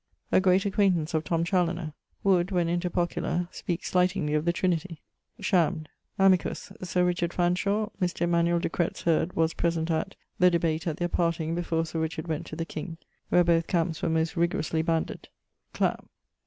[0.31, 1.93] A great acquaintance of Tom Chaloner.
[2.23, 4.99] Would, when inter pocula, speake slightingly of the Trinity.
[5.39, 5.89] Shammed.
[6.17, 7.91] Amicus: Sir Richard Fanshawe.
[8.01, 8.59] Mr.
[8.59, 12.55] Decretz heard (was present at) the debate at their parting before Sir Richard went to
[12.55, 12.97] the king,
[13.29, 15.29] where both camps were most rigorously banded.
[15.71, 16.03] Clap.